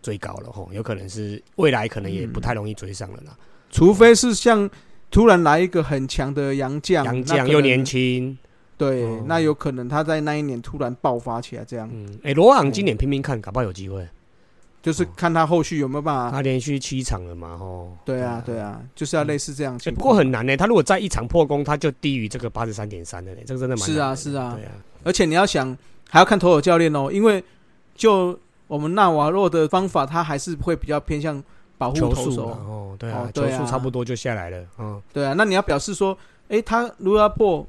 [0.00, 3.36] 最高了吼，有可能是未来可能也不太容易追上了啦。
[3.70, 4.68] 除非是像
[5.10, 8.38] 突然来一个很强的洋将，杨那可能将又年，轻，
[8.78, 9.22] 对，哦。
[9.26, 11.86] 那有可能他在那一年突然爆发起来，这样。
[11.92, 14.08] 嗯，哎，罗昂今年拼拼看，搞不好有机会。
[14.82, 16.30] 就是看他后续有没有办法。
[16.30, 17.96] 他连续七场了嘛，吼。
[18.04, 19.78] 对啊，对啊，就是要类似这样。
[19.94, 20.56] 不过很难呢。
[20.56, 24.72] 他如果在一场破功，他就低于这个八十三点三的呢，这个真的蛮是啊是啊对啊，
[25.04, 25.76] 而且你要想，
[26.08, 27.42] 还要看投手教练哦，因为
[27.94, 31.42] 就我们纳瓦洛的方法，他还是会比较偏向
[31.76, 32.46] 保护球手。
[32.48, 36.16] 哦，对啊哦，对啊球速差不多就下来了，嗯，对啊，那你要表示说，
[36.48, 37.66] 诶，他如果要破，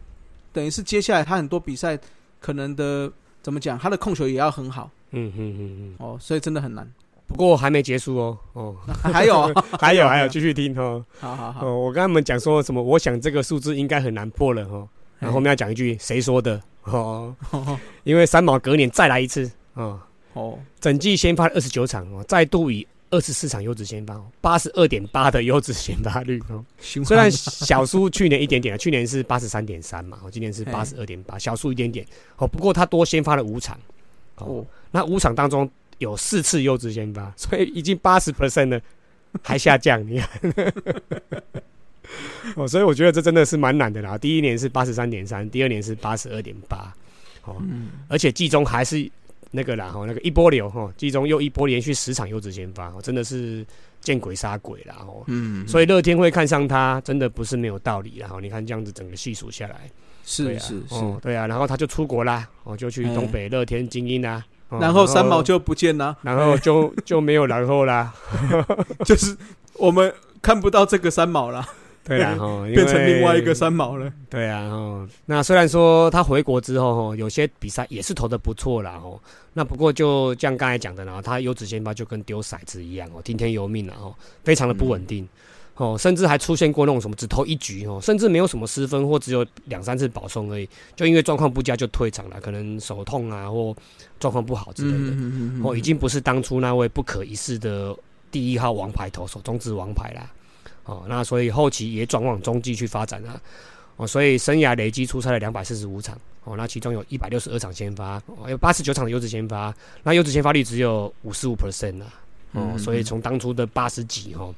[0.54, 2.00] 等于是接下来他很多比赛
[2.40, 5.96] 可能的怎么讲，他的控球也要很好嗯嗯嗯嗯。
[6.00, 6.90] 哦，所以真的很难。
[7.32, 11.04] 不过还没结束哦，哦， 还有啊， 还有还有，继续听哦。
[11.20, 12.82] 好好好，哦，我跟他们讲说什么？
[12.82, 14.88] 我想这个数字应该很难破了哦。
[15.20, 16.62] 然后后面要讲一句谁说的？
[16.84, 17.34] 哦，
[18.04, 20.00] 因为三毛隔年再来一次哦，
[20.34, 26.66] 哦，整季先发二十九场哦，再度以二十四场优质先发，八十二点八的优质先发率哦。
[26.80, 32.06] 虽然小输去年一点点，去年是八十三点三嘛，哦，今年是八十二点八，小输一点点。
[32.38, 32.48] 哦。
[32.48, 33.78] 不过他多先发了五场
[34.38, 35.70] 哦，哦，那五场当中
[36.02, 38.82] 有四次优质先发，所以已经八十 percent 了，
[39.44, 40.74] 还下降，你看。
[42.56, 44.18] 哦，所以我觉得这真的是蛮难的啦。
[44.18, 46.94] 第一年是八十三点三，第二年是八十二点八，
[47.46, 49.10] 哦，嗯，而且季中还是
[49.52, 53.66] 那个啦，哈，那个一波流哈，季中又一波连续十场优质先发，哦真的是
[54.02, 55.24] 见鬼杀鬼啦，哦。
[55.28, 58.28] 嗯，所以乐天会看上他，真的不是没有道理啦。
[58.28, 59.90] 哈，你看这样子整个细数下来，
[60.26, 68.14] 是是是，哦，对啊，然后他就出国啦，哦，就去哎东北乐天精英啦，哦然后三毛就不见了，然后就 就没有然后啦，
[69.06, 69.36] 就是
[69.74, 71.64] 我们看不到这个三毛了，
[72.04, 74.12] 对啦， 哈，因变成另外一个三毛了。
[74.30, 79.20] 对啊，哦，那虽然说他回国之后，哈，有些比赛也是投的不错啦，哦，
[79.54, 85.28] 那不过就像刚才讲的啦，他优质先发就跟丢骰子一样哦，听天由命了哦，非常的不稳定。
[85.76, 93.76] 哦，甚至还出现过那种什么只投一局哦，甚至没有什么失分或只有两三次保送而已，就因为状况不佳就退场了，可能手痛啊或
[94.20, 95.12] 状况不好之类的。
[95.12, 97.96] 嗯哦，已经不是当初那位不可一世的
[98.30, 100.32] 第一号王牌投手，中职王牌啦。
[100.84, 103.40] 哦，那所以后期也转往中继去发展啦。
[103.96, 106.18] 哦，所以生涯累积出赛了两百四十五场。
[106.44, 112.08] 哦，那其中有一百六十二场先发，哦，有八十九场的优质先发，那优质先发率只有五十五 percent 啦。
[112.54, 114.54] 哦，嗯所以从当初的八十几哦，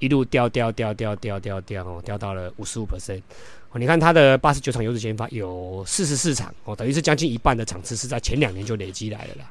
[0.00, 3.22] 一路掉掉掉掉掉掉掉哦，掉到了五十五 percent。
[3.70, 9.48] 哦，你看他的八十九场优质先发有四十四场，哦，等于是将近一半的场次是在前两年就累积来的啦。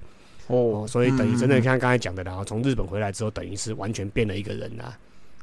[0.47, 4.97] 哦，所以等于真的嗯像刚才讲的啦，然后从日本回来之后，等于是完全变了一个人啦。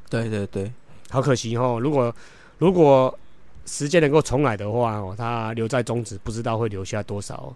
[0.09, 0.71] 对对对，
[1.09, 2.13] 好可惜哦，如果
[2.59, 3.17] 如果
[3.65, 7.55] 时间能够重来的话哦，他留在中职，不知道会留下多少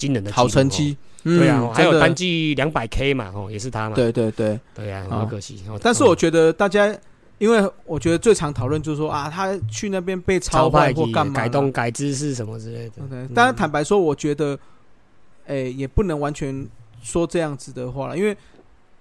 [0.00, 0.48] 惊人的好。
[0.48, 3.94] 成绩，对啊，还有单季两百 K 嘛，哦，也是他嘛。
[3.94, 5.78] 对对对，对啊，哦好可惜哦。
[5.80, 6.92] 但是我嗯觉得大家，
[7.38, 13.02] 因为我觉得最常讨论就是说啊，他去那边被超派或干嘛改动改姿势什么之类的。
[13.08, 14.58] 对，嗯当然坦白说，我觉得，
[15.46, 16.66] 诶、也不能完全
[17.02, 18.36] 说这样子的话了，因为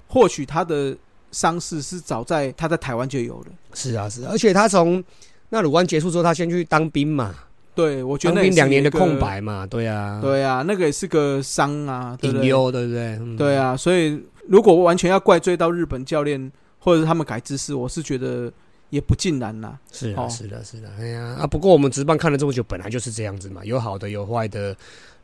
[0.07, 0.95] 或许他的
[1.31, 3.47] 伤势是早在他在台湾就有了。
[3.73, 5.03] 是啊是啊，而且他从
[5.49, 7.33] 那鲁湾结束之后，他先去当兵嘛，
[7.79, 9.17] 对，我觉得那两年的空。
[9.19, 12.17] 白嘛，对啊，，对啊，那个也是个伤啊？
[12.21, 13.17] 隐忧，对不对？
[13.19, 18.51] 嗯对，啊，所以如果完全要怪罪到日本教练或者是他们改姿势，我是觉得
[18.89, 19.77] 也不尽然啦。
[19.91, 21.47] 是啊，哦是的，是的，哎呀啊！
[21.47, 24.75] 不过我们值班看了这么久，本来就是这样子嘛，有好的，有坏的。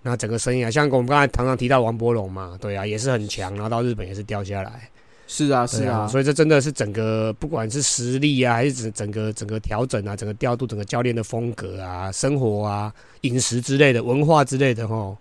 [0.02, 4.88] 那整个生涯，像我们刚才常常提到王伯龙嘛，对啊，也是很强，然后到日本也是掉下来，
[5.28, 15.18] 是啊，是啊，所以这真的是整个不管是实力啊，还是整整个整个调整啊，整个调度，整个教练的风格啊，生活啊，饮食之类的，文化之类的吼，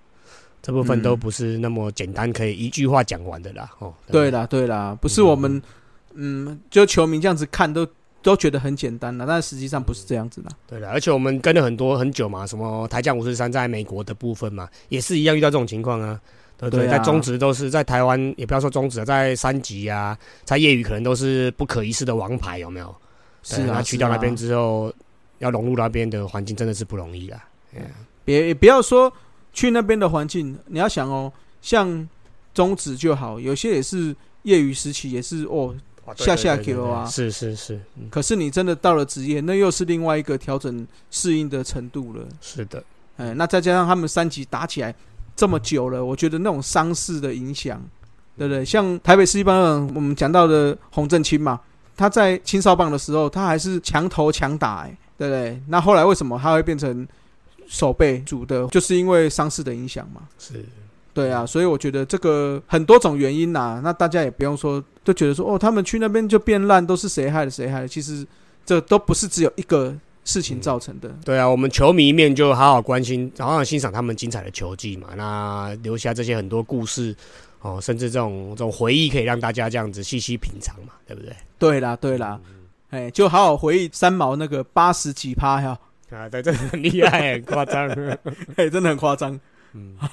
[0.61, 5.63] 这部分嗯都不是那么简单可以一句话讲完的啦，哦，对啦，对啦，不是我们，
[6.13, 7.87] 嗯，就球迷这样子看都
[8.21, 10.51] 都觉得很简单了，但实际上不是这样子的。
[10.67, 16.21] 对的，而且我们跟了很多很久嘛，什么台将五十三在美国的部分嘛，也是一样遇到这种情况啊。
[16.71, 16.87] 对不对？
[16.87, 22.95] 对啊在中职都是在台湾，也不要说中职啊，在三级啊，在业余可能都是不可一世的王牌，有没有？
[23.49, 24.93] 对是啊，那去到那边之后，
[25.39, 27.45] 要融入那边的环境真的是不容易啦。
[27.75, 27.87] 哎呀
[28.25, 29.13] 别也不要说
[29.53, 32.09] 去那边的环境，你要想哦，像
[32.53, 35.75] 中职就好，有些也是业余时期也是哦。
[36.19, 42.23] 下下球啊是是是，嗯可是你真的到了职业，那又是另外一个调整适应的程度了。
[42.43, 42.85] 是的，
[43.17, 44.95] 哎，那再加上他们三级打起来
[45.37, 47.83] 这么久了，我觉得那种伤势的影响，
[48.39, 48.65] 对不对？
[48.65, 51.61] 像台北市一般人我们讲到的洪振清嘛，
[51.97, 55.61] 他在青少棒的时候，他还是强投强打、哎，对不对？
[55.69, 57.07] 那后来为什么他会变成
[57.67, 58.67] 守备组的？
[58.69, 60.23] 就是因为伤势的影响嘛。
[60.39, 60.65] 是
[61.13, 67.89] 对啊，所以我觉得这个很多种原因呐、那大家也不用说，就觉得说哦，他们去那边就变烂，都是谁害的谁害的。
[67.89, 68.27] 其实
[68.67, 69.95] 这都不是只有一个
[70.25, 71.09] 事情造成的。
[71.25, 75.09] 对啊，我们球迷面就好好关心，好好欣赏他们精彩的球技嘛。
[75.17, 77.15] 那留下这些很多故事
[77.61, 81.35] 哦，甚至这种这种回忆，可以让大家这样子细细品尝嘛，对不对？
[81.59, 82.41] 对啦，对啦，
[82.91, 85.79] 哎，就好好回忆三毛那个八十几趴呀，
[86.11, 87.89] 啊，对，真的很厉害，很夸张。
[88.57, 89.39] 哎，真的很夸张。
[89.73, 89.97] 嗯。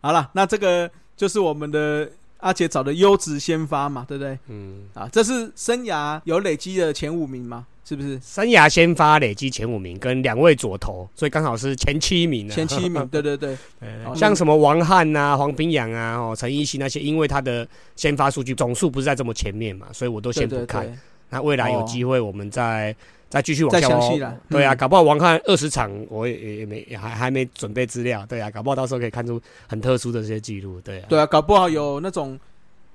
[0.00, 2.06] 好了，那这个就是我们的
[2.44, 4.38] 阿杰找的优质先发嘛，对不对？
[4.48, 7.66] 嗯，啊，这是生涯有累积的前五名吗？
[7.86, 8.20] 是不是？
[8.22, 12.54] 生涯先发累积前五名，跟两位左投，所以刚好是前七名啊。
[12.54, 17.66] 前七名，对 对对，对像什么王翰啊、黄冰洋啊、哦陈奕迅那些，因为他的
[17.96, 20.84] 先发数据总数不是在这么前面嘛，所以我都先不看。
[20.86, 20.94] 对，
[21.30, 22.94] 那未来有哦机会，我们再
[23.34, 24.36] 再继续往再下挖详细啦。
[24.48, 28.24] 对啊，嗯搞不好王翰二十场，我也也也没也还还没准备资料。
[28.26, 30.80] 对啊，搞不好到时候可以看出很特殊的这些记录。
[30.80, 32.38] 对啊，对啊，搞不好有那种，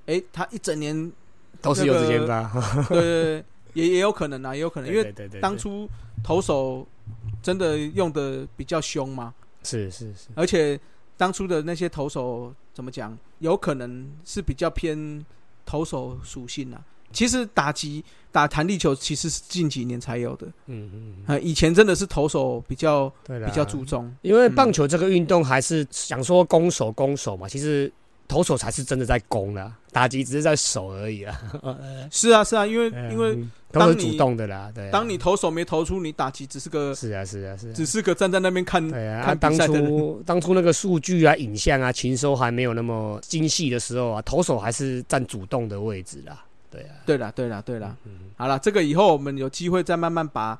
[0.06, 1.12] 哎，他一整年，
[1.60, 2.50] 都是有之先发。
[2.88, 5.88] 对 对对，也也有可能啊，也有可能，因为当初
[6.24, 6.86] 投手
[7.42, 10.78] 真的用的比较凶嘛，是是是，而且
[11.16, 15.24] 当初的那些投手怎么讲，有可能是比较偏
[15.66, 16.80] 投手属性啊。
[17.12, 24.12] 其实打击打弹力球其实是近几年才有的，嗯嗯，以前真的是投手比较比较注重。
[24.22, 27.92] 因为棒球这个运动还是想说攻守攻守嘛，其实
[28.28, 31.40] 投手才是真的在攻啦，打击只是在守而已啦。
[32.12, 34.90] 是啊，是啊，因为因为嗯都是主动的啦，对啊。
[34.92, 39.52] 当你投手没投出，你打击只是个是啊是啊是啊，只是个站在那边看对啊，当。
[39.56, 46.44] 初当初那个数据啊、影像啊、禽收还没有那么精细的时候啊，投手还是占主动的位置啦。
[46.70, 47.96] 对啊，对啦，对啦，对啦。
[48.04, 50.58] 嗯，好了，这个以后我们有机会再慢慢把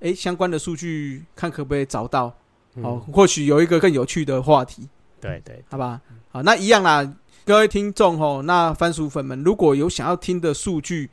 [0.00, 2.34] 哎相关的数据看可不可以找到
[2.74, 2.82] 嗯。
[2.84, 4.88] 哦，或许有一个更有趣的话题，
[5.20, 6.00] 对对，好吧？
[6.30, 11.08] 好，那一样啦，各位听众吼，那番薯粉们如果有想要听的数据，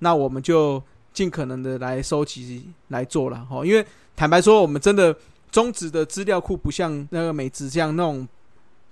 [0.00, 5.16] 那我们就尽可能的来收集来做了吼，因为坦白说，我们真的
[5.50, 8.28] 中职的资料库不像那个美职这样那种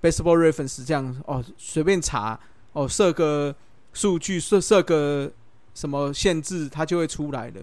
[0.01, 2.39] baseball reference 这样哦，随便查
[2.72, 3.55] 哦，设个
[3.93, 5.30] 数据设设个
[5.74, 7.61] 什么限制，它就会出来了。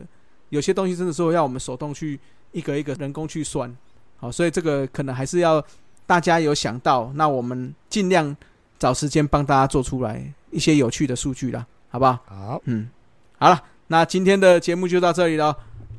[0.49, 2.19] 有些东西真的是要我们手动去
[2.51, 3.75] 一个一个人工去算，
[4.17, 5.63] 好，所以这个可能还是要
[6.05, 8.35] 大家有想到，那我们尽量
[8.79, 12.19] 找时间帮大家做出来一些有趣的数据啦，好不好？
[12.25, 12.89] 好，嗯，
[13.37, 15.55] 好了，那今天的节目就到这里了，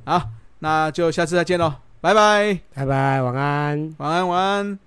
[0.07, 3.95] 好，那就下次再见喽，拜拜，拜拜，晚安。
[3.99, 4.79] 晚安，晚安。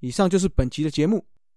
[0.00, 1.24] 以上就是本集的节目，